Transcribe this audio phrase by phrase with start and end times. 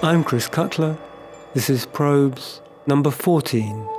[0.00, 0.96] I'm Chris Cutler.
[1.54, 3.97] This is Probes number 14.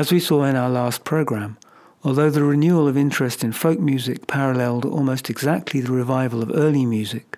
[0.00, 1.58] As we saw in our last programme,
[2.04, 6.86] although the renewal of interest in folk music paralleled almost exactly the revival of early
[6.86, 7.36] music,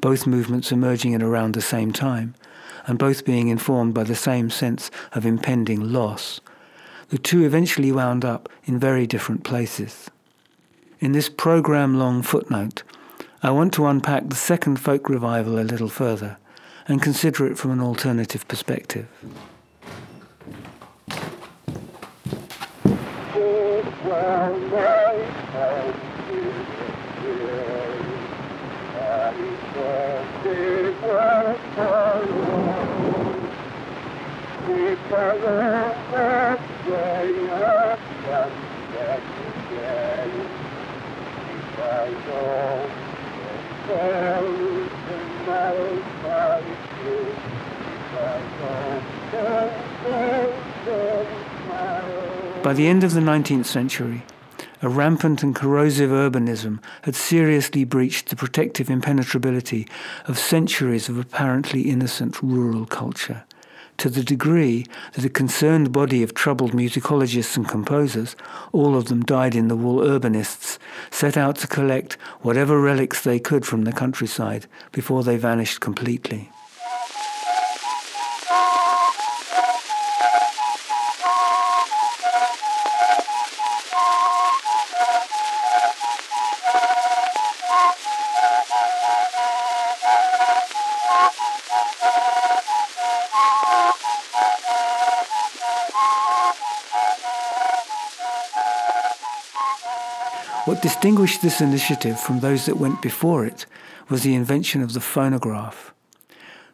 [0.00, 2.34] both movements emerging at around the same time,
[2.86, 6.40] and both being informed by the same sense of impending loss,
[7.10, 10.08] the two eventually wound up in very different places.
[11.00, 12.82] In this programme long footnote,
[13.42, 16.38] I want to unpack the second folk revival a little further
[16.88, 19.06] and consider it from an alternative perspective.
[24.10, 25.00] Thank you.
[29.20, 31.60] Happy I've
[50.88, 51.39] I
[52.70, 54.22] by the end of the 19th century,
[54.80, 59.88] a rampant and corrosive urbanism had seriously breached the protective impenetrability
[60.28, 63.42] of centuries of apparently innocent rural culture,
[63.96, 68.36] to the degree that a concerned body of troubled musicologists and composers,
[68.70, 70.78] all of them dyed in the wool urbanists,
[71.10, 72.12] set out to collect
[72.42, 76.48] whatever relics they could from the countryside before they vanished completely.
[100.82, 103.66] Distinguished this initiative from those that went before it
[104.08, 105.92] was the invention of the phonograph.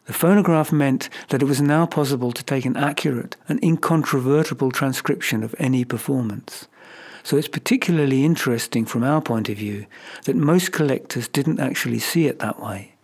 [0.05, 5.43] The phonograph meant that it was now possible to take an accurate and incontrovertible transcription
[5.43, 6.69] of any performance.
[7.25, 9.87] So it's particularly interesting from our point of view
[10.25, 12.95] that most collectors didn't actually see it that way.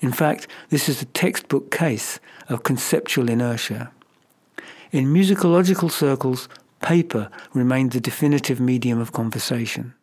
[0.00, 3.90] In fact, this is a textbook case of conceptual inertia.
[4.92, 6.48] In musicological circles,
[6.80, 9.94] paper remained the definitive medium of conversation.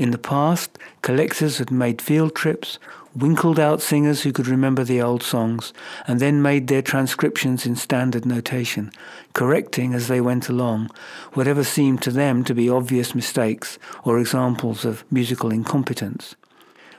[0.00, 2.78] In the past, collectors had made field trips,
[3.14, 5.74] winkled out singers who could remember the old songs,
[6.08, 8.92] and then made their transcriptions in standard notation,
[9.34, 10.88] correcting as they went along
[11.34, 16.34] whatever seemed to them to be obvious mistakes or examples of musical incompetence,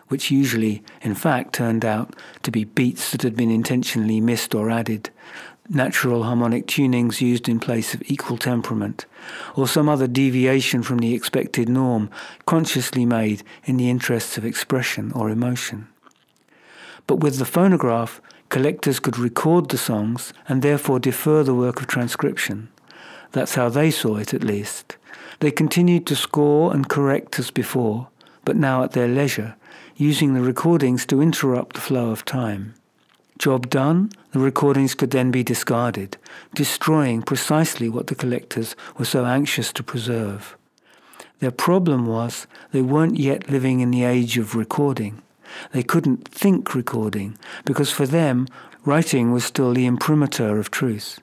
[0.09, 4.69] which usually, in fact, turned out to be beats that had been intentionally missed or
[4.69, 5.09] added,
[5.73, 9.05] natural harmonic tunings used in place of equal temperament,
[9.55, 12.09] or some other deviation from the expected norm
[12.45, 15.87] consciously made in the interests of expression or emotion.
[17.07, 21.87] But with the phonograph, collectors could record the songs and therefore defer the work of
[21.87, 22.69] transcription.
[23.31, 24.97] That's how they saw it, at least.
[25.39, 28.09] They continued to score and correct as before,
[28.43, 29.55] but now at their leisure,
[29.95, 32.75] using the recordings to interrupt the flow of time.
[33.41, 36.15] Job done, the recordings could then be discarded,
[36.53, 40.55] destroying precisely what the collectors were so anxious to preserve.
[41.39, 45.23] Their problem was they weren't yet living in the age of recording.
[45.71, 47.35] They couldn't think recording
[47.65, 48.47] because for them,
[48.85, 51.19] writing was still the imprimatur of truth.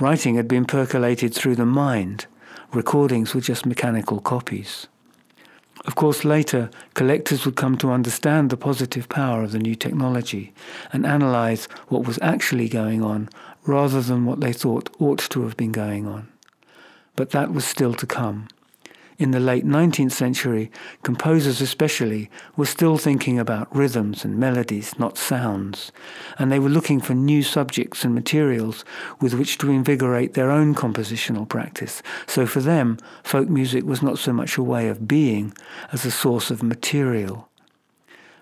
[0.00, 2.26] Writing had been percolated through the mind.
[2.72, 4.88] Recordings were just mechanical copies.
[5.86, 10.52] Of course, later, collectors would come to understand the positive power of the new technology
[10.92, 13.28] and analyze what was actually going on
[13.66, 16.28] rather than what they thought ought to have been going on.
[17.14, 18.48] But that was still to come.
[19.18, 20.70] In the late 19th century,
[21.02, 25.90] composers especially were still thinking about rhythms and melodies, not sounds,
[26.38, 28.84] and they were looking for new subjects and materials
[29.18, 32.02] with which to invigorate their own compositional practice.
[32.26, 35.54] So for them, folk music was not so much a way of being
[35.92, 37.48] as a source of material.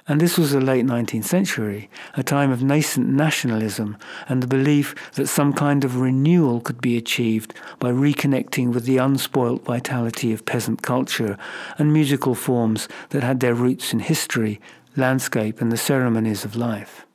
[0.07, 3.97] And this was the late 19th century, a time of nascent nationalism
[4.29, 8.99] and the belief that some kind of renewal could be achieved by reconnecting with the
[8.99, 11.39] unspoilt vitality of peasant culture
[11.79, 14.61] and musical forms that had their roots in history,
[14.95, 17.07] landscape, and the ceremonies of life.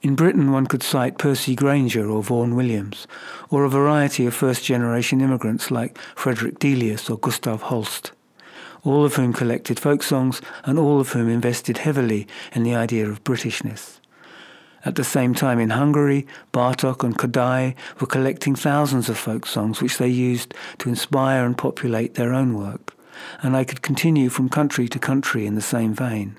[0.00, 3.08] In Britain, one could cite Percy Grainger or Vaughan Williams,
[3.50, 8.12] or a variety of first generation immigrants like Frederick Delius or Gustav Holst,
[8.88, 13.06] all of whom collected folk songs and all of whom invested heavily in the idea
[13.06, 14.00] of Britishness.
[14.82, 19.82] At the same time in Hungary, Bartok and Kodaly were collecting thousands of folk songs
[19.82, 22.96] which they used to inspire and populate their own work,
[23.42, 26.38] and I could continue from country to country in the same vein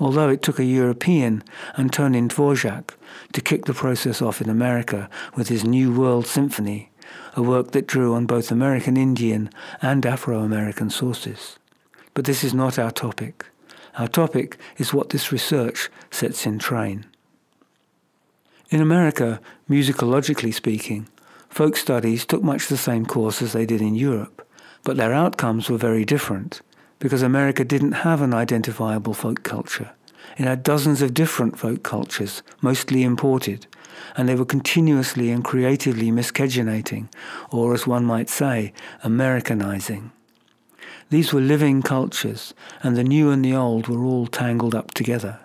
[0.00, 1.44] although it took a European,
[1.78, 2.90] Antonin Dvorak,
[3.32, 6.90] to kick the process off in America with his New World Symphony,
[7.34, 9.48] a work that drew on both American Indian
[9.80, 11.58] and Afro American sources.
[12.14, 13.46] But this is not our topic.
[13.98, 17.06] Our topic is what this research sets in train.
[18.70, 21.08] In America, musicologically speaking,
[21.48, 24.46] folk studies took much the same course as they did in Europe,
[24.82, 26.62] but their outcomes were very different
[26.98, 29.90] because America didn't have an identifiable folk culture.
[30.38, 33.66] It had dozens of different folk cultures, mostly imported,
[34.16, 37.08] and they were continuously and creatively miscegenating,
[37.50, 38.72] or as one might say,
[39.02, 40.12] Americanizing.
[41.12, 45.40] These were living cultures, and the new and the old were all tangled up together.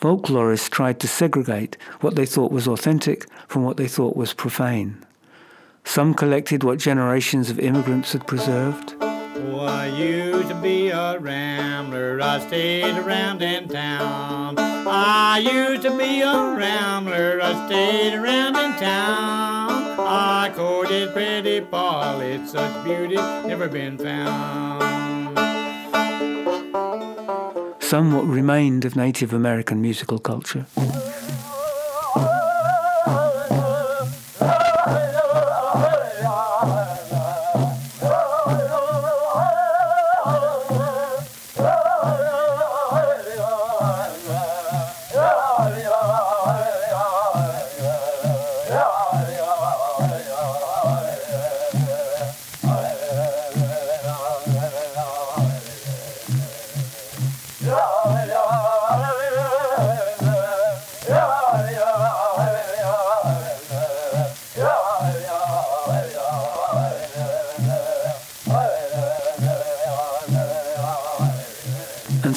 [0.00, 5.04] Folklorists tried to segregate what they thought was authentic from what they thought was profane.
[5.84, 8.94] Some collected what generations of immigrants had preserved.
[8.98, 14.54] Oh, I used to be a rambler, I stayed around in town.
[14.58, 19.81] I used to be a rambler, I stayed around in town.
[19.98, 24.82] I courted pretty Polly, such beauty never been found.
[27.80, 30.66] Somewhat remained of Native American musical culture.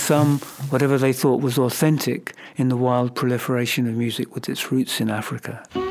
[0.05, 0.37] Some
[0.69, 5.09] whatever they thought was authentic in the wild proliferation of music with its roots in
[5.09, 5.84] Africa.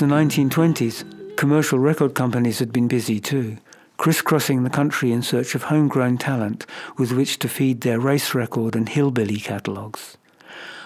[0.00, 3.58] The 1920s, commercial record companies had been busy too,
[3.98, 6.64] crisscrossing the country in search of homegrown talent
[6.96, 10.16] with which to feed their race record and hillbilly catalogues.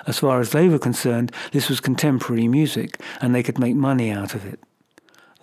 [0.08, 4.10] As far as they were concerned, this was contemporary music, and they could make money
[4.10, 4.58] out of it.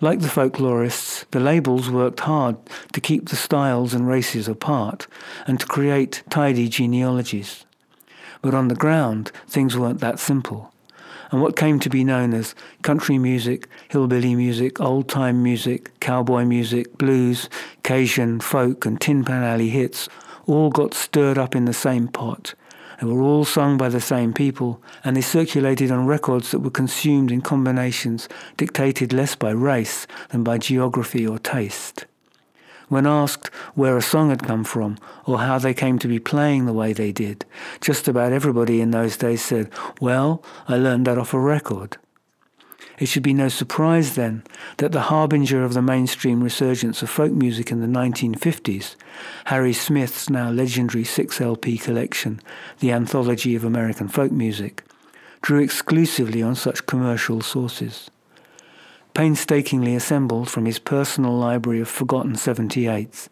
[0.02, 2.56] Like the folklorists, the labels worked hard
[2.92, 5.06] to keep the styles and races apart
[5.46, 7.64] and to create tidy genealogies.
[8.42, 10.71] But on the ground, things weren't that simple
[11.32, 16.44] and what came to be known as country music, hillbilly music, old time music, cowboy
[16.44, 17.48] music, blues,
[17.82, 20.08] Cajun, folk, and Tin Pan Alley hits
[20.46, 22.54] all got stirred up in the same pot.
[23.00, 26.70] They were all sung by the same people, and they circulated on records that were
[26.70, 32.06] consumed in combinations dictated less by race than by geography or taste.
[32.92, 36.66] When asked where a song had come from or how they came to be playing
[36.66, 37.46] the way they did,
[37.80, 41.96] just about everybody in those days said, Well, I learned that off a record.
[42.98, 44.42] It should be no surprise, then,
[44.76, 48.96] that the harbinger of the mainstream resurgence of folk music in the 1950s,
[49.46, 52.42] Harry Smith's now legendary 6LP collection,
[52.80, 54.84] The Anthology of American Folk Music,
[55.40, 58.10] drew exclusively on such commercial sources.
[59.14, 63.28] Painstakingly assembled from his personal library of forgotten 78s,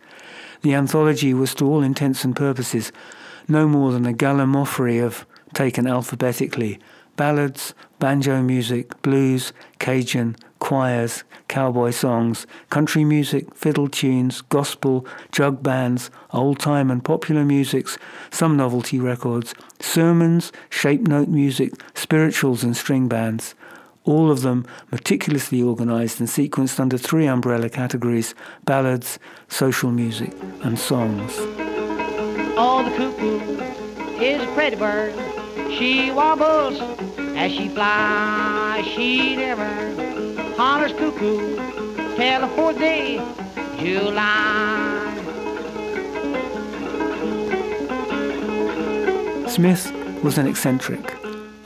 [0.60, 2.92] the anthology was to all intents and purposes
[3.48, 6.78] no more than a gallimaufry of, taken alphabetically,
[7.16, 16.10] ballads, banjo music, blues, Cajun, choirs, cowboy songs, country music, fiddle tunes, gospel, jug bands,
[16.32, 17.98] old time and popular musics,
[18.30, 23.54] some novelty records, sermons, shape note music, spirituals and string bands.
[24.10, 30.32] All of them meticulously organized and sequenced under three umbrella categories ballads, social music,
[30.64, 31.32] and songs.
[32.58, 33.38] Oh, the cuckoo
[34.20, 35.14] is a pretty bird.
[35.70, 36.80] She warbles
[37.36, 38.84] as she flies.
[38.84, 39.70] She never
[40.56, 41.54] hollers cuckoo
[42.16, 43.18] till the fourth day
[43.78, 45.06] July.
[49.46, 49.92] Smith
[50.24, 51.16] was an eccentric,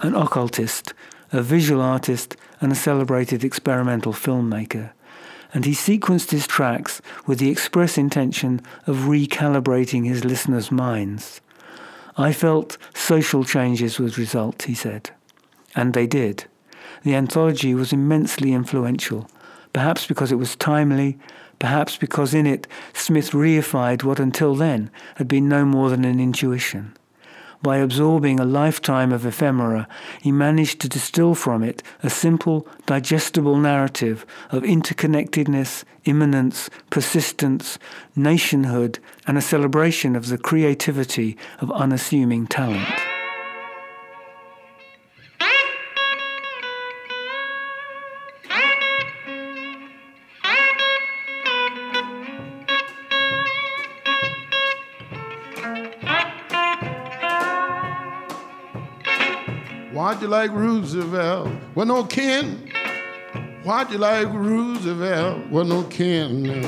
[0.02, 0.92] an occultist,
[1.34, 4.92] a visual artist, and a celebrated experimental filmmaker
[5.54, 11.40] and he sequenced his tracks with the express intention of recalibrating his listeners' minds.
[12.16, 15.10] I felt social changes would result, he said.
[15.76, 16.44] And they did.
[17.04, 19.30] The anthology was immensely influential,
[19.72, 21.18] perhaps because it was timely,
[21.60, 26.18] perhaps because in it Smith reified what until then had been no more than an
[26.18, 26.96] intuition.
[27.64, 29.88] By absorbing a lifetime of ephemera,
[30.20, 37.78] he managed to distill from it a simple, digestible narrative of interconnectedness, immanence, persistence,
[38.14, 42.86] nationhood, and a celebration of the creativity of unassuming talent.
[60.34, 61.48] Like Roosevelt?
[61.76, 62.68] Well, no kin.
[63.62, 65.48] Why'd you like Roosevelt?
[65.48, 66.64] Well, no kin.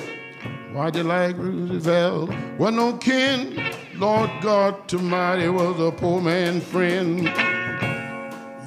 [0.73, 2.31] Why'd you like Roosevelt?
[2.59, 3.61] Well, no kin.
[3.97, 7.25] Lord God Almighty was a poor man's friend.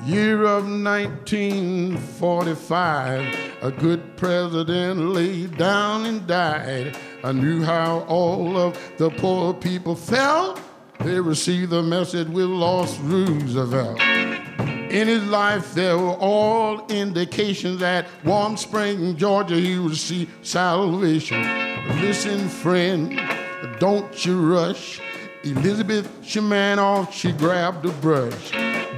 [0.05, 6.97] Year of 1945, a good president laid down and died.
[7.23, 10.59] I knew how all of the poor people felt.
[10.99, 14.01] They received the message we lost Roosevelt.
[14.89, 21.43] In his life, there were all indications that Warm Spring, Georgia, he would see salvation.
[22.01, 23.21] Listen, friend,
[23.79, 24.99] don't you rush.
[25.43, 28.49] Elizabeth Shamanoff, she grabbed a brush,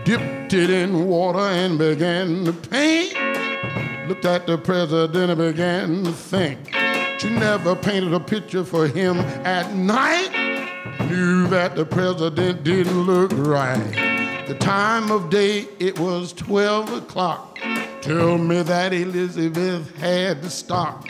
[0.05, 3.13] dipped it in water, and began to paint.
[4.07, 6.73] Looked at the president and began to think.
[7.19, 10.31] She never painted a picture for him at night.
[11.09, 14.10] Knew that the president didn't look right.
[14.51, 17.57] The time of day, it was 12 o'clock.
[18.01, 21.07] Tell me that Elizabeth had to stop.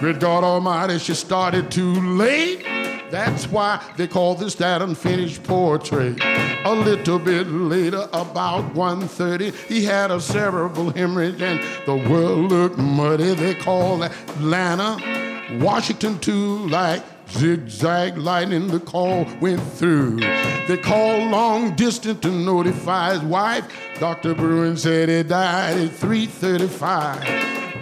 [0.00, 2.62] Good God Almighty, she started too late.
[3.10, 6.20] That's why they call this that unfinished portrait.
[6.22, 12.78] A little bit later, about 1.30, he had a cerebral hemorrhage and the world looked
[12.78, 13.34] muddy.
[13.34, 20.20] They call Atlanta, Washington too, like Zigzag lightning, the call went through.
[20.68, 23.64] They called long distance to notify his wife.
[23.98, 24.34] Dr.
[24.34, 27.24] Bruin said he died at 3:35.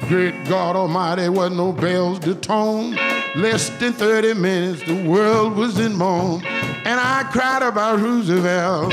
[0.08, 2.96] Great God Almighty, was no bells to tone.
[3.34, 6.44] Less than 30 minutes, the world was in moan.
[6.44, 8.92] And I cried about Roosevelt.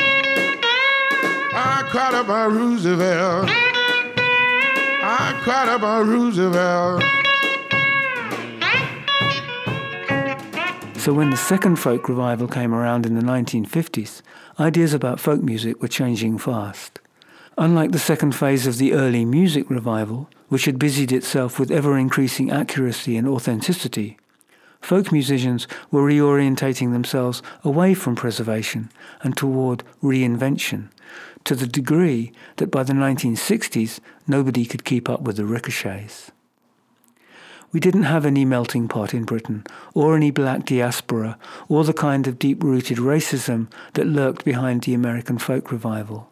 [1.51, 3.49] I cried about Roosevelt.
[5.01, 7.18] I cried about Roosevelt.
[11.09, 14.21] So when the second folk revival came around in the 1950s,
[14.59, 16.99] ideas about folk music were changing fast.
[17.57, 21.97] Unlike the second phase of the early music revival, which had busied itself with ever
[21.97, 24.19] increasing accuracy and authenticity,
[24.81, 28.91] folk musicians were reorientating themselves away from preservation
[29.23, 30.89] and toward reinvention,
[31.43, 36.29] to the degree that by the 1960s nobody could keep up with the ricochets.
[37.71, 42.25] We didn't have any melting pot in Britain, or any black diaspora, or the kind
[42.25, 46.31] of deep rooted racism that lurked behind the American folk revival.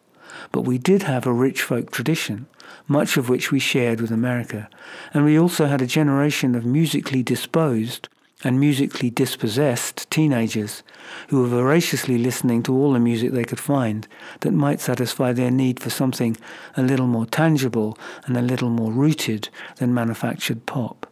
[0.50, 2.48] But we did have a rich folk tradition,
[2.88, 4.68] much of which we shared with America,
[5.14, 8.08] and we also had a generation of musically disposed,
[8.42, 10.82] and musically dispossessed teenagers
[11.28, 14.08] who were voraciously listening to all the music they could find
[14.40, 16.36] that might satisfy their need for something
[16.76, 21.07] a little more tangible and a little more rooted than manufactured pop.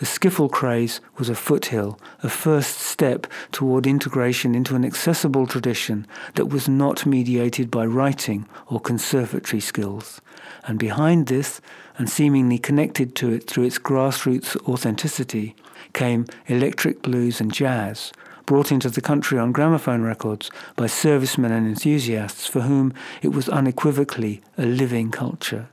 [0.00, 6.06] The skiffle craze was a foothill, a first step toward integration into an accessible tradition
[6.36, 10.22] that was not mediated by writing or conservatory skills.
[10.64, 11.60] And behind this,
[11.98, 15.54] and seemingly connected to it through its grassroots authenticity,
[15.92, 18.10] came electric blues and jazz,
[18.46, 23.50] brought into the country on gramophone records by servicemen and enthusiasts for whom it was
[23.50, 25.68] unequivocally a living culture.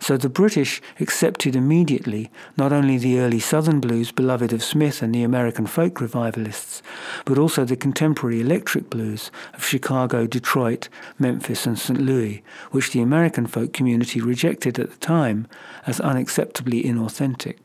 [0.00, 5.14] So the British accepted immediately not only the early Southern blues beloved of Smith and
[5.14, 6.82] the American folk revivalists,
[7.24, 10.88] but also the contemporary electric blues of Chicago, Detroit,
[11.18, 12.00] Memphis, and St.
[12.00, 15.46] Louis, which the American folk community rejected at the time
[15.86, 17.56] as unacceptably inauthentic.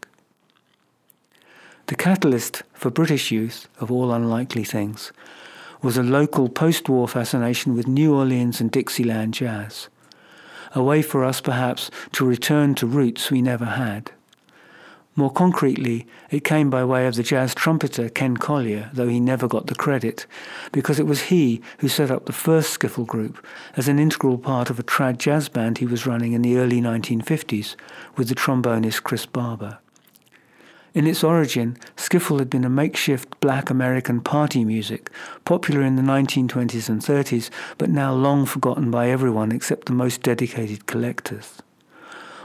[1.87, 5.11] The catalyst for British youth, of all unlikely things,
[5.81, 9.89] was a local post war fascination with New Orleans and Dixieland jazz
[10.73, 14.11] a way for us perhaps to return to roots we never had.
[15.13, 19.45] More concretely, it came by way of the jazz trumpeter Ken Colyer, though he never
[19.45, 20.25] got the credit,
[20.71, 24.69] because it was he who set up the first skiffle group as an integral part
[24.69, 27.75] of a trad jazz band he was running in the early 1950s
[28.15, 29.79] with the trombonist Chris Barber.
[30.93, 35.09] In its origin, skiffle had been a makeshift black American party music,
[35.45, 40.21] popular in the 1920s and 30s, but now long forgotten by everyone except the most
[40.21, 41.61] dedicated collectors.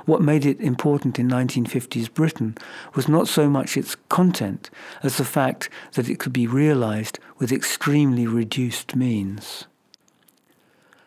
[0.05, 2.57] What made it important in 1950s Britain
[2.95, 4.71] was not so much its content
[5.03, 9.67] as the fact that it could be realized with extremely reduced means.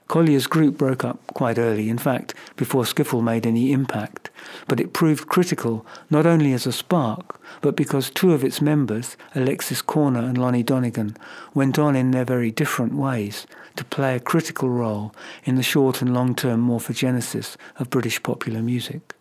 [0.09, 4.31] Colyer's group broke up quite early, in fact, before Skiffle made any impact,
[4.67, 9.15] but it proved critical not only as a spark, but because two of its members,
[9.35, 11.15] Alexis Korner and Lonnie Donegan,
[11.53, 15.13] went on in their very different ways to play a critical role
[15.43, 19.13] in the short and long-term morphogenesis of British popular music.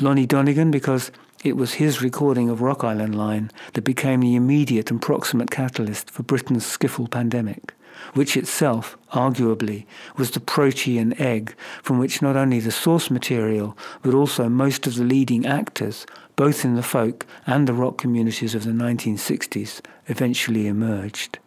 [0.00, 1.12] Lonnie Donegan because
[1.44, 6.10] it was his recording of Rock Island Line that became the immediate and proximate catalyst
[6.10, 7.72] for Britain's skiffle pandemic
[8.14, 14.14] which itself, arguably, was the protean egg from which not only the source material, but
[14.14, 18.64] also most of the leading actors, both in the folk and the rock communities of
[18.64, 21.38] the 1960s, eventually emerged.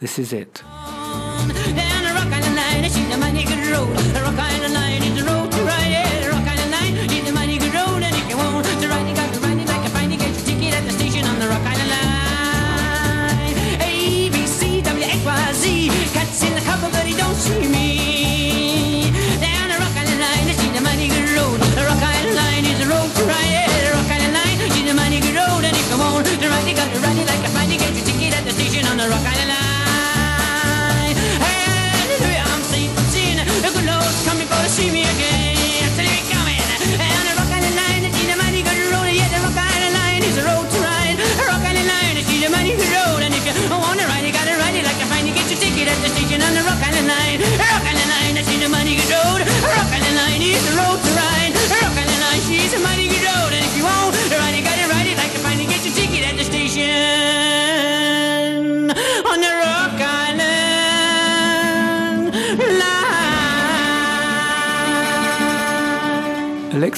[0.00, 0.62] This is it.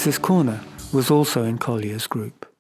[0.05, 0.61] Alexis Korner
[0.93, 2.54] was also in Colyer's group.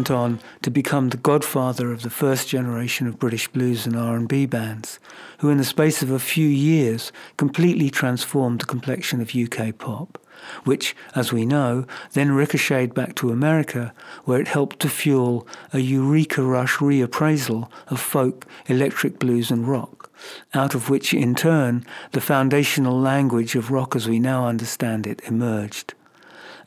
[0.00, 4.46] Went on to become the godfather of the first generation of British blues and R&B
[4.46, 4.98] bands,
[5.40, 10.16] who in the space of a few years completely transformed the complexion of UK pop,
[10.64, 11.84] which, as we know,
[12.14, 13.92] then ricocheted back to America,
[14.24, 20.10] where it helped to fuel a eureka rush reappraisal of folk, electric blues and rock,
[20.54, 25.20] out of which in turn the foundational language of rock as we now understand it
[25.26, 25.92] emerged.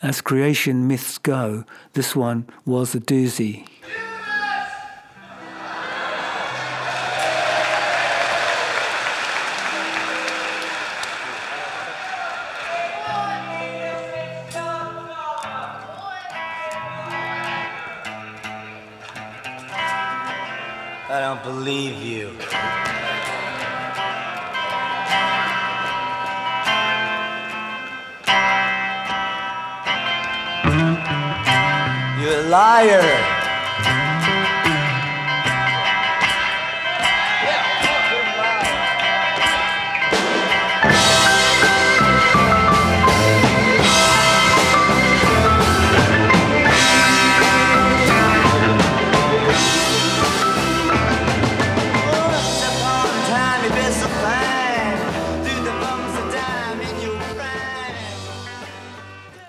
[0.04, 1.64] As creation myths go,
[1.94, 3.66] this one was a doozy.
[21.10, 23.23] I don't believe you.
[32.50, 33.44] Prime.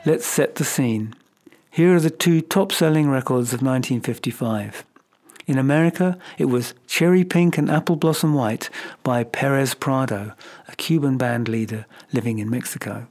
[0.07, 1.15] Let's set the scene.
[1.75, 4.85] Here are the two top selling records of 1955.
[5.49, 8.71] In America, it was Cherry Pink and Apple Blossom White
[9.03, 10.35] by Perez Prado,
[10.69, 13.09] a Cuban band leader living in Mexico.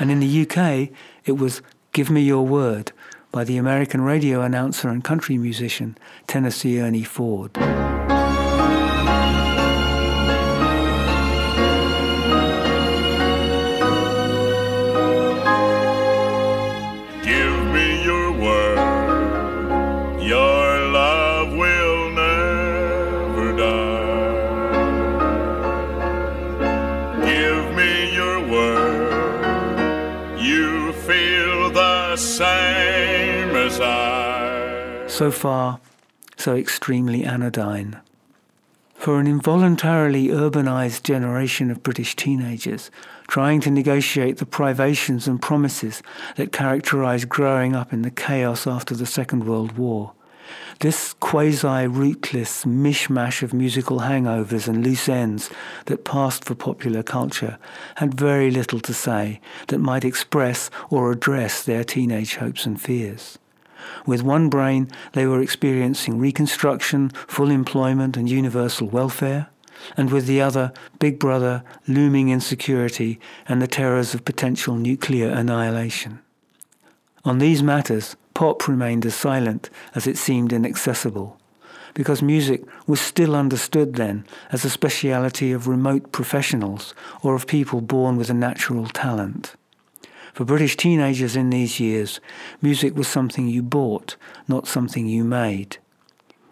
[0.00, 0.88] And in the UK,
[1.26, 1.60] it was
[1.92, 2.92] Give Me Your Word
[3.30, 7.52] by the American radio announcer and country musician Tennessee Ernie Ford.
[35.20, 35.80] So far,
[36.38, 38.00] so extremely anodyne.
[38.94, 42.90] For an involuntarily urbanized generation of British teenagers
[43.28, 46.02] trying to negotiate the privations and promises
[46.36, 50.14] that characterized growing up in the chaos after the Second World War,
[50.78, 55.50] this quasi rootless mishmash of musical hangovers and loose ends
[55.84, 57.58] that passed for popular culture
[57.96, 63.36] had very little to say that might express or address their teenage hopes and fears.
[64.06, 69.48] With one brain, they were experiencing reconstruction, full employment, and universal welfare,
[69.96, 76.20] and with the other, Big Brother, looming insecurity, and the terrors of potential nuclear annihilation.
[77.24, 81.38] On these matters, pop remained as silent as it seemed inaccessible,
[81.94, 87.80] because music was still understood then as a speciality of remote professionals or of people
[87.80, 89.56] born with a natural talent.
[90.32, 92.20] For British teenagers in these years,
[92.62, 94.16] music was something you bought,
[94.48, 95.78] not something you made.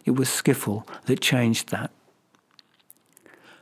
[0.04, 1.90] It was skiffle that changed that.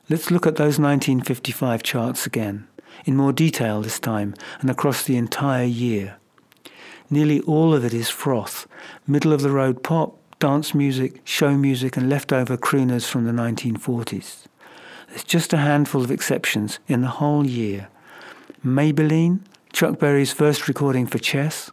[0.08, 2.68] Let's look at those 1955 charts again,
[3.04, 6.16] in more detail this time and across the entire year.
[7.10, 8.66] Nearly all of it is froth,
[9.06, 14.44] middle of the road pop, dance music, show music, and leftover crooners from the 1940s.
[15.08, 17.88] There's just a handful of exceptions in the whole year.
[18.64, 19.40] Maybelline,
[19.76, 21.70] Chuck Berry's first recording for Chess,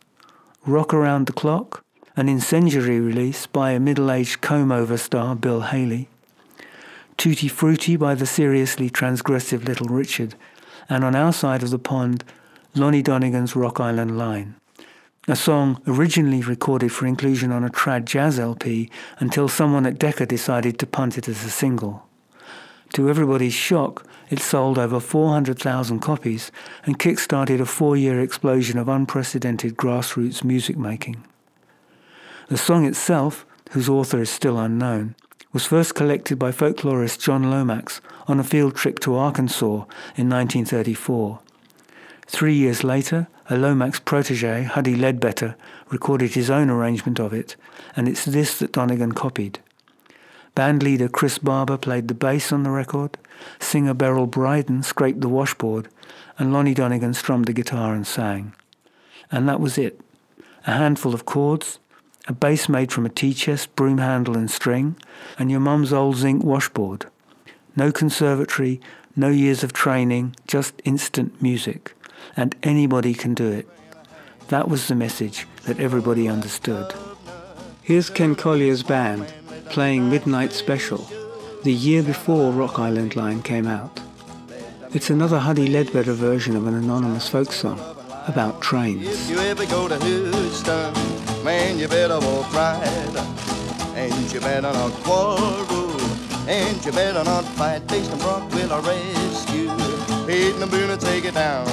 [0.66, 1.86] Rock Around the Clock,
[2.18, 6.10] an incendiary release by a middle aged comb over star Bill Haley,
[7.16, 10.36] Tutti Frutti by the seriously transgressive Little Richard,
[10.90, 12.26] and on our side of the pond,
[12.76, 14.56] Lonnie Donegan's Rock Island Line,
[15.30, 18.90] a song originally recorded for inclusion on a trad jazz LP
[19.20, 22.06] until someone at Decca decided to punt it as a single.
[22.94, 26.52] To everybody's shock, it sold over 400,000 copies
[26.86, 31.24] and kick-started a four-year explosion of unprecedented grassroots music making.
[32.50, 35.16] The song itself, whose author is still unknown,
[35.52, 41.40] was first collected by folklorist John Lomax on a field trip to Arkansas in 1934.
[42.28, 45.56] Three years later, a Lomax protege, Huddie Ledbetter,
[45.90, 47.56] recorded his own arrangement of it,
[47.96, 49.60] and it's this that Donegan copied.
[50.56, 53.18] Bandleader Chris Barber played the bass on the record,
[53.60, 55.88] singer Beryl Bryden scraped the washboard,
[56.38, 58.54] and Lonnie Donegan strummed the guitar and sang.
[59.32, 60.00] And that was it.
[60.68, 61.80] A handful of chords,
[62.28, 64.96] a bass made from a tea chest, broom handle and string,
[65.40, 67.08] and your mum's old zinc washboard.
[67.76, 68.80] No conservatory,
[69.16, 71.96] no years of training, just instant music.
[72.38, 73.68] And anybody can do it.
[74.50, 76.94] That was the message that everybody understood.
[77.82, 79.34] Here's Ken Colyer's band
[79.70, 81.08] playing Midnight Special,
[81.64, 84.00] the year before Rock Island Line came out.
[84.94, 87.80] It's another Huddie Ledbetter version of an anonymous folk song
[88.28, 89.08] about trains.
[89.08, 90.94] If you ever go to Houston,
[91.44, 93.44] man, you better walk right.
[93.96, 96.00] And you better not quarrel.
[96.48, 97.88] And you better not fight.
[97.88, 99.70] Basin Brock will arrest you.
[100.28, 101.68] Hayden and Boone take it down.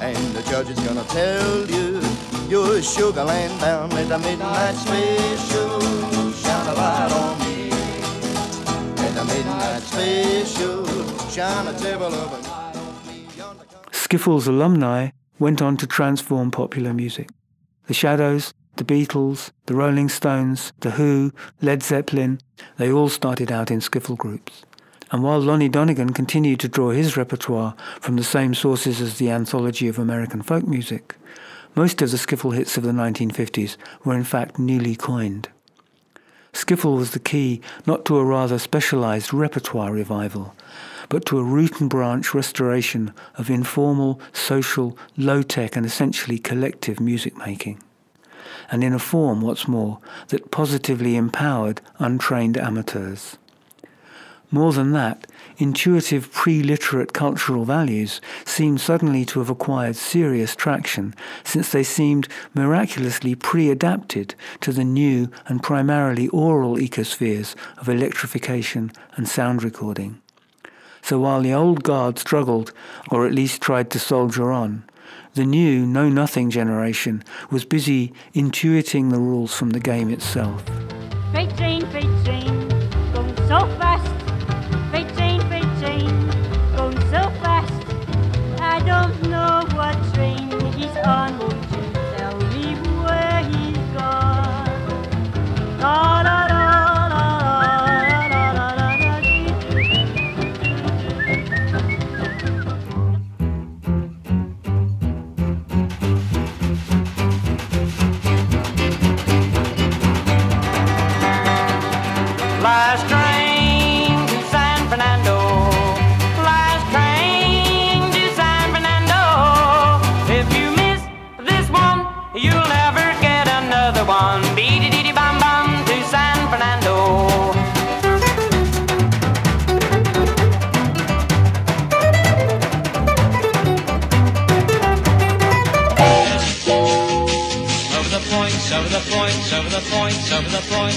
[0.00, 2.00] And the judge is gonna tell you
[2.48, 3.92] you're Sugarland bound.
[3.92, 6.15] Let the midnight special
[6.66, 7.70] a light on me.
[9.14, 9.82] The midnight
[11.30, 12.66] shine a table of.
[13.92, 17.28] Skiffle's alumni went on to transform popular music.
[17.86, 22.40] The Shadows, the Beatles, the Rolling Stones, The Who, Led Zeppelin,
[22.78, 24.64] they all started out in skiffle groups.
[25.12, 29.30] And while Lonnie Donegan continued to draw his repertoire from the same sources as the
[29.30, 31.16] Anthology of American Folk Music,
[31.74, 35.48] most of the skiffle hits of the 1950s were in fact newly coined.
[36.56, 40.54] Skiffle was the key not to a rather specialized repertoire revival,
[41.10, 46.98] but to a root and branch restoration of informal, social, low tech, and essentially collective
[46.98, 47.82] music making.
[48.70, 53.36] And in a form, what's more, that positively empowered untrained amateurs.
[54.50, 55.26] More than that,
[55.58, 63.34] intuitive pre-literate cultural values seemed suddenly to have acquired serious traction since they seemed miraculously
[63.34, 70.20] pre-adapted to the new and primarily oral ecospheres of electrification and sound recording.
[71.02, 72.72] So while the old guard struggled,
[73.10, 74.84] or at least tried to soldier on,
[75.34, 80.64] the new know-nothing generation was busy intuiting the rules from the game itself.
[81.32, 82.68] Freight train, freight train,
[83.12, 84.15] going so fast.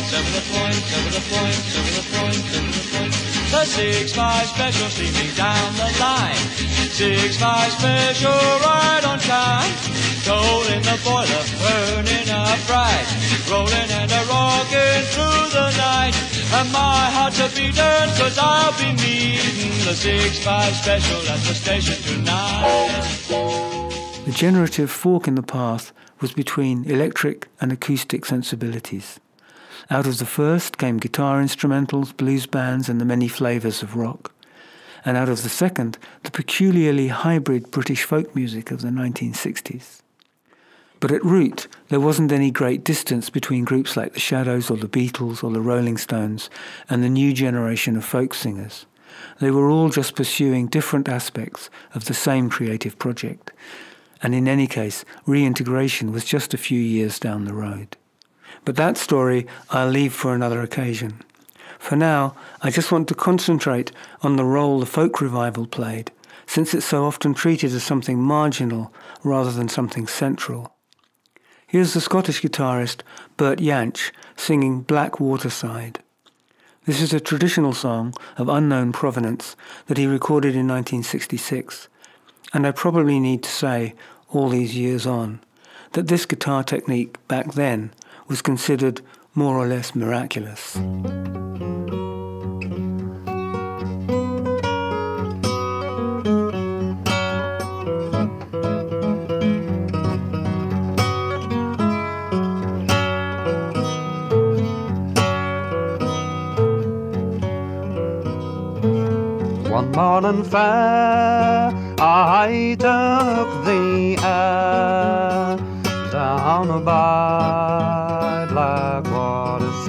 [0.10, 4.46] The points, over the points, over the points, over the points, over the six five
[4.48, 6.36] special steaming down the line.
[6.90, 8.32] Six five special
[8.66, 9.72] right on time.
[10.26, 13.08] Coal in the boiler, burning up bright.
[13.50, 16.14] Rolling and a rocking through the night.
[16.54, 21.54] And my heart's a beating cause I'll be meeting the six five special at the
[21.54, 23.06] station tonight.
[24.26, 29.20] The generative fork in the path was between electric and acoustic sensibilities.
[29.92, 34.32] Out of the first came guitar instrumentals, blues bands, and the many flavours of rock.
[35.04, 40.02] And out of the second, the peculiarly hybrid British folk music of the 1960s.
[41.00, 44.88] But at root, there wasn't any great distance between groups like the Shadows or the
[44.88, 46.52] Beatles or the Rolling Stones
[46.88, 48.86] and the new generation of folk singers.
[49.40, 53.52] They were all just pursuing different aspects of the same creative project.
[54.22, 57.96] And in any case, reintegration was just a few years down the road.
[58.66, 61.22] But that story I'll leave for another occasion.
[61.80, 63.92] For now, I just want to concentrate
[64.22, 66.12] on the role the folk revival played,
[66.46, 68.94] since it's so often treated as something marginal
[69.24, 70.76] rather than something central.
[71.66, 73.02] Here's the Scottish guitarist
[73.38, 76.00] Bert Jansch singing Black Waterside.
[76.86, 81.88] This is a traditional song of unknown provenance that he recorded in 1966,
[82.54, 83.94] and I probably need to say,
[84.30, 85.42] all these years on,
[85.94, 87.92] that this guitar technique back then
[88.30, 89.02] was considered
[89.34, 90.76] more or less miraculous.
[109.70, 115.58] One morning fair, I took the air
[116.12, 117.89] down Blackwater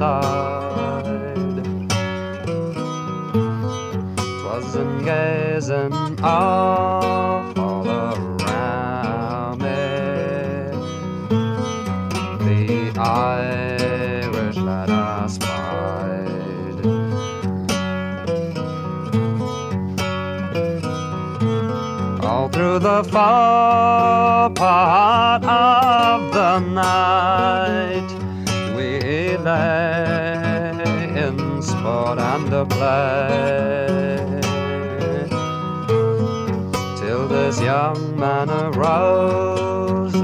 [0.00, 1.44] side.
[4.40, 9.84] Twas in gazing off all around me,
[12.46, 16.80] the Irish lad I spied.
[22.24, 28.19] All through the far part of the night,
[31.24, 34.16] in sport and a play.
[37.00, 40.14] Till this young man arose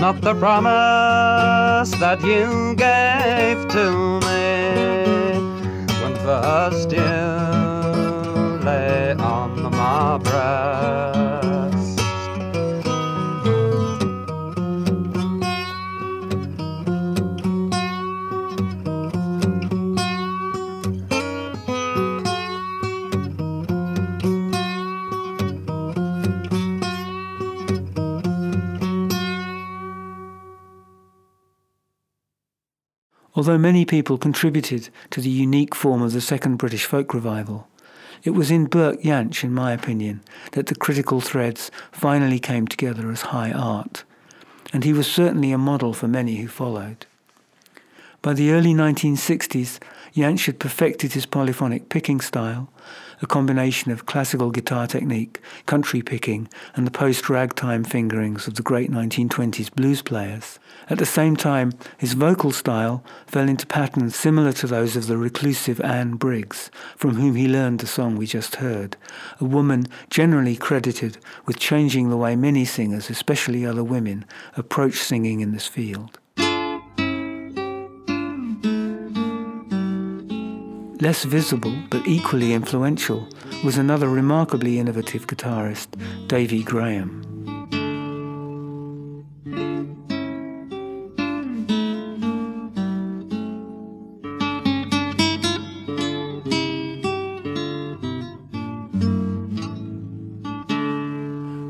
[0.00, 5.36] not the promise that you gave to me
[6.00, 11.29] when first you lay on my breast.
[33.40, 37.66] Although many people contributed to the unique form of the Second British Folk Revival,
[38.22, 40.20] it was in Bert Jansch, in my opinion,
[40.52, 44.04] that the critical threads finally came together as high art,
[44.74, 47.06] and he was certainly a model for many who followed.
[48.20, 49.78] By the early 1960s,
[50.14, 52.72] Jansch had perfected his polyphonic picking style,
[53.22, 58.90] a combination of classical guitar technique, country picking, and the post-ragtime fingerings of the great
[58.90, 60.58] 1920s blues players.
[60.88, 65.16] At the same time, his vocal style fell into patterns similar to those of the
[65.16, 68.96] reclusive Anne Briggs, from whom he learned the song we just heard,
[69.38, 74.24] a woman generally credited with changing the way many singers, especially other women,
[74.56, 76.18] approach singing in this field.
[81.00, 83.26] Less visible but equally influential
[83.64, 85.88] was another remarkably innovative guitarist,
[86.28, 87.22] Davy Graham.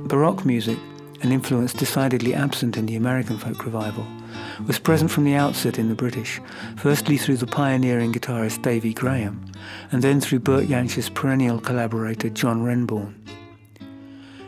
[0.09, 0.79] Baroque music,
[1.23, 4.05] an influence decidedly absent in the American folk revival,
[4.67, 6.41] was present from the outset in the British,
[6.77, 9.45] firstly through the pioneering guitarist Davy Graham,
[9.93, 13.15] and then through Bert Jansch's perennial collaborator John Renbourn.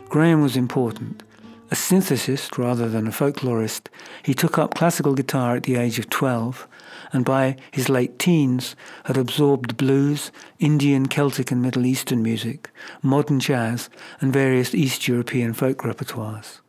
[0.09, 1.23] Graham was important.
[1.71, 3.87] A synthesist rather than a folklorist,
[4.21, 6.67] he took up classical guitar at the age of 12
[7.13, 12.69] and by his late teens had absorbed blues, Indian, Celtic and Middle Eastern music,
[13.01, 16.59] modern jazz and various East European folk repertoires.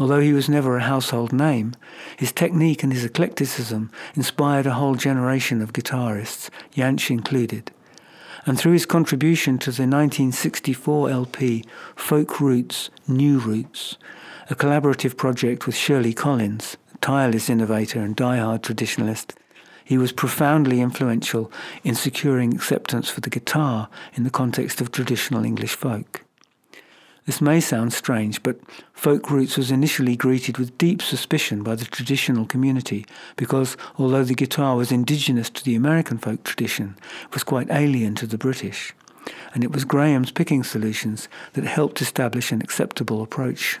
[0.00, 1.74] Although he was never a household name,
[2.16, 7.70] his technique and his eclecticism inspired a whole generation of guitarists, Jansch included.
[8.46, 13.98] And through his contribution to the 1964 LP Folk Roots, New Roots,
[14.48, 19.34] a collaborative project with Shirley Collins, a tireless innovator and die-hard traditionalist,
[19.84, 21.52] he was profoundly influential
[21.84, 26.24] in securing acceptance for the guitar in the context of traditional English folk.
[27.30, 28.58] This may sound strange, but
[28.92, 33.06] folk roots was initially greeted with deep suspicion by the traditional community
[33.36, 38.16] because, although the guitar was indigenous to the American folk tradition, it was quite alien
[38.16, 38.96] to the British.
[39.54, 43.78] And it was Graham's picking solutions that helped establish an acceptable approach.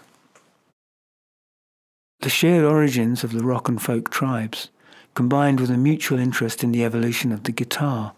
[2.20, 4.70] The shared origins of the rock and folk tribes,
[5.16, 8.12] combined with a mutual interest in the evolution of the guitar,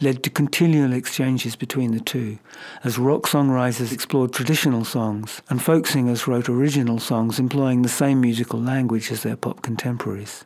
[0.00, 2.38] led to continual exchanges between the two,
[2.84, 8.20] as rock songwriters explored traditional songs and folk singers wrote original songs employing the same
[8.20, 10.44] musical language as their pop contemporaries.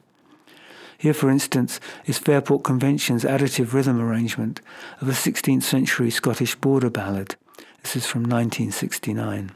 [0.97, 4.61] Here, for instance, is Fairport Convention's additive rhythm arrangement
[5.01, 7.37] of a 16th century Scottish border ballad,
[7.83, 9.53] This is from 1969.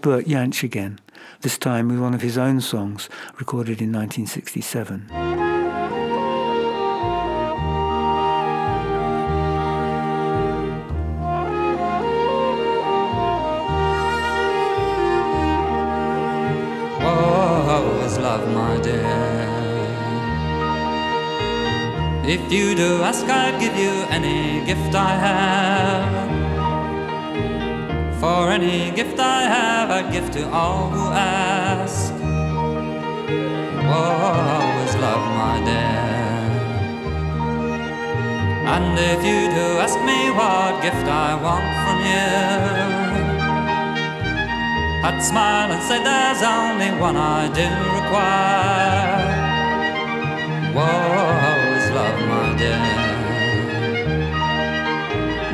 [0.00, 0.98] Bert Jansch again,
[1.40, 5.08] this time with one of his own songs recorded in 1967.
[17.00, 19.48] Whoa, is love, my dear.
[22.24, 26.17] If you do ask, I'd give you any gift I have.
[28.20, 32.12] For any gift I have, I'd give to all who ask.
[33.88, 36.08] Whoa, is love, my dear.
[38.74, 43.28] And if you do ask me what gift I want from you,
[45.06, 49.28] I'd smile and say there's only one I do require.
[50.74, 52.82] Whoa, is love, my dear.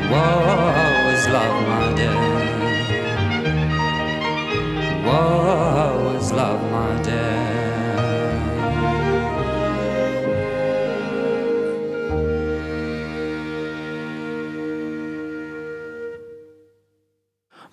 [0.09, 2.44] Whoa, is love, my dear.
[5.05, 6.95] Love, my.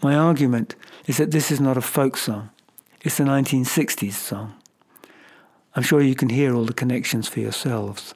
[0.02, 0.74] My argument
[1.06, 2.50] is that this is not a folk song,
[3.02, 4.54] it's a 1960s song.
[5.74, 8.14] I'm sure you can hear all the connections for yourselves.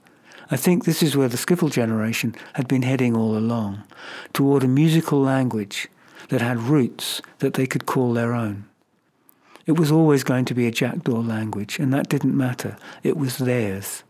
[0.50, 3.84] I think this is where the skiffle generation had been heading all along,
[4.32, 5.88] toward a musical language
[6.28, 8.65] that had roots that they could call their own.
[9.66, 12.76] It was always going to be a jackdaw language, and that didn't matter.
[13.02, 14.04] It was theirs.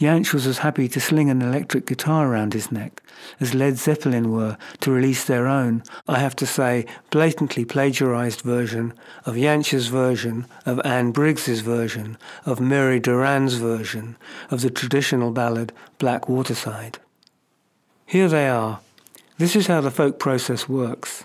[0.00, 3.00] Jansch was as happy to sling an electric guitar around his neck
[3.40, 8.92] as Led Zeppelin were to release their own, I have to say, blatantly plagiarized version
[9.24, 14.16] of Jansch's version, of Anne Briggs's version, of Mary Doran's version
[14.50, 16.98] of the traditional ballad Black Waterside.
[18.04, 18.80] Here they are.
[19.38, 21.24] This is how the folk process works.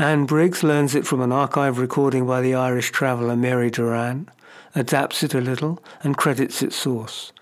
[0.00, 4.30] Anne Briggs learns it from an archive recording by the Irish traveller Mary Doran,
[4.74, 7.32] adapts it a little, and credits its source.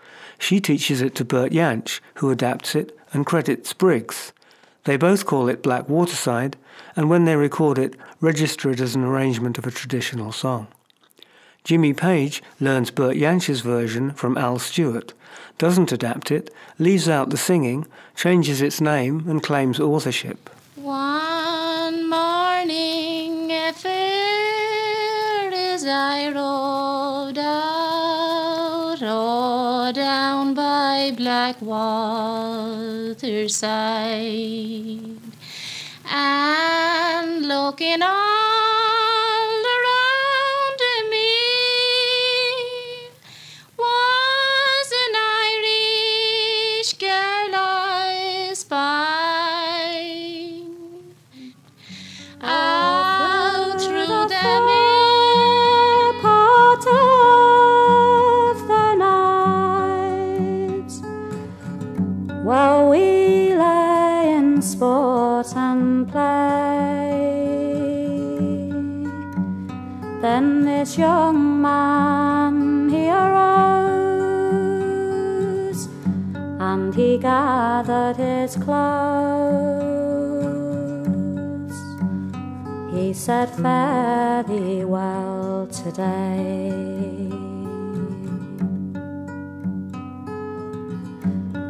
[0.41, 4.33] She teaches it to Bert Jansch, who adapts it and credits Briggs.
[4.87, 6.57] They both call it Black Waterside,
[6.97, 10.67] and when they record it, register it as an arrangement of a traditional song.
[11.63, 15.13] Jimmy Page learns Bert Jansch's version from Al Stewart,
[15.59, 17.87] doesn't adapt it, leaves out the singing,
[18.17, 20.51] changes its name, and claims authorship.
[20.77, 21.38] Morning,
[23.77, 33.29] fair as I rode out, rode down by Black Waterside,
[36.11, 38.48] and looking all
[62.49, 67.21] while we lie and sport and play.
[70.23, 73.69] Then this young man he arose
[76.59, 78.79] and he gathered his clothes.
[82.95, 87.48] He said, Fare thee well today.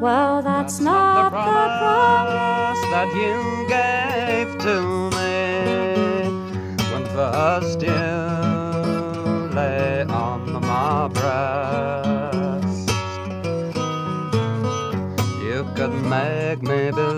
[0.00, 5.32] Well, that's, not, the promise that you gave to me
[6.92, 7.90] when first you
[9.52, 12.88] lay on my breast.
[15.42, 17.17] You could make me believe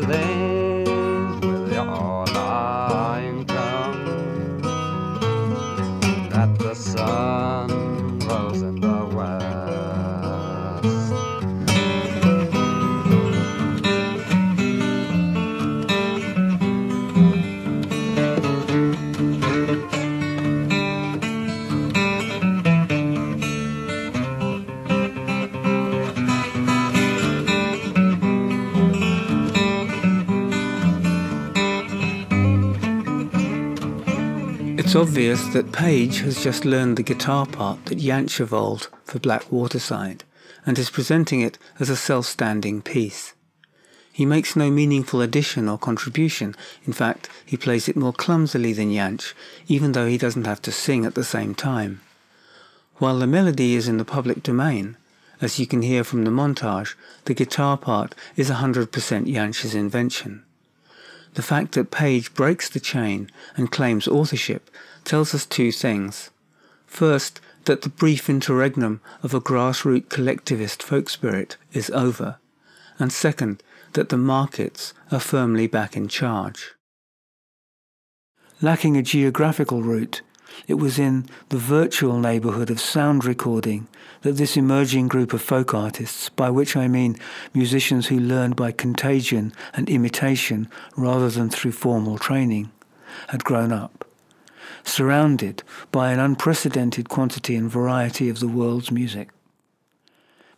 [35.00, 40.24] obvious that Page has just learned the guitar part that Jansch evolved for Black Waterside
[40.66, 43.32] and is presenting it as a self-standing piece.
[44.12, 46.54] He makes no meaningful addition or contribution.
[46.84, 49.32] In fact, he plays it more clumsily than Jansch,
[49.68, 52.02] even though he doesn't have to sing at the same time.
[52.96, 54.98] While the melody is in the public domain,
[55.40, 56.94] as you can hear from the montage,
[57.24, 60.44] the guitar part is 100% Jansch's invention.
[61.34, 64.70] The fact that Page breaks the chain and claims authorship
[65.04, 66.30] tells us two things.
[66.86, 72.38] First, that the brief interregnum of a grassroots collectivist folk spirit is over.
[72.98, 73.62] And second,
[73.92, 76.74] that the markets are firmly back in charge.
[78.62, 80.22] Lacking a geographical root,
[80.68, 83.88] it was in the virtual neighbourhood of sound recording
[84.22, 87.16] that this emerging group of folk artists, by which I mean
[87.54, 92.70] musicians who learned by contagion and imitation rather than through formal training,
[93.28, 94.06] had grown up,
[94.84, 99.30] surrounded by an unprecedented quantity and variety of the world's music.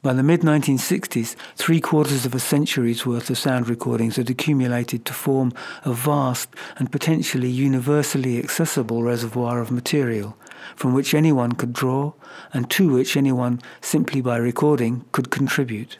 [0.03, 5.05] By the mid 1960s, three quarters of a century's worth of sound recordings had accumulated
[5.05, 5.53] to form
[5.85, 10.37] a vast and potentially universally accessible reservoir of material
[10.75, 12.15] from which anyone could draw
[12.53, 15.99] and to which anyone, simply by recording, could contribute.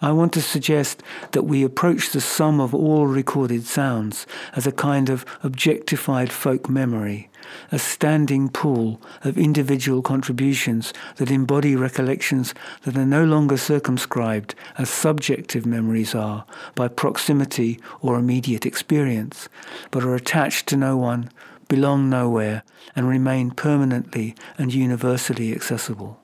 [0.00, 4.70] I want to suggest that we approach the sum of all recorded sounds as a
[4.70, 7.30] kind of objectified folk memory,
[7.70, 14.90] a standing pool of individual contributions that embody recollections that are no longer circumscribed as
[14.90, 16.44] subjective memories are
[16.74, 19.48] by proximity or immediate experience,
[19.90, 21.30] but are attached to no one,
[21.68, 22.62] belong nowhere,
[22.94, 26.18] and remain permanently and universally accessible.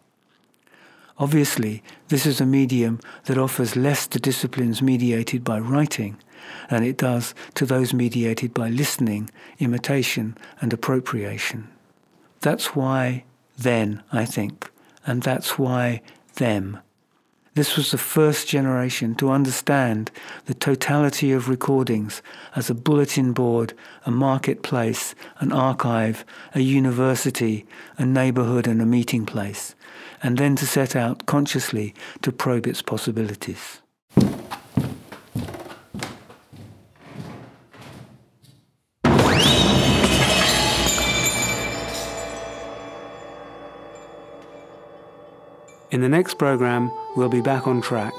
[1.19, 6.17] Obviously, this is a medium that offers less to disciplines mediated by writing
[6.71, 11.69] than it does to those mediated by listening, imitation, and appropriation.
[12.41, 13.25] That's why
[13.57, 14.71] then, I think,
[15.07, 16.03] and that's why
[16.35, 16.79] them.
[17.55, 20.13] This was the first generation to understand
[20.45, 22.23] the totality of recordings
[22.55, 23.75] as a bulletin board,
[24.07, 26.25] a marketplace, an archive,
[26.55, 27.67] a university,
[27.97, 29.75] a neighborhood, and a meeting place,
[30.23, 33.81] and then to set out consciously to probe its possibilities.
[45.99, 48.13] In the next program, we'll be back on track,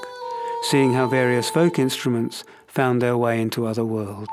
[0.64, 4.28] seeing how various folk instruments found their way into other worlds.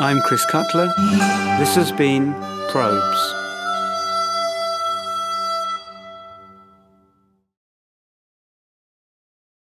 [0.00, 0.86] I'm Chris Cutler.
[1.58, 2.32] This has been
[2.70, 3.47] Probes.